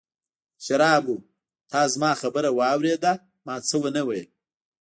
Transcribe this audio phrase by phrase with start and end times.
[0.57, 1.15] د شرابو،
[1.71, 3.13] تا زما خبره واورېده،
[3.45, 4.27] ما څه ونه ویل.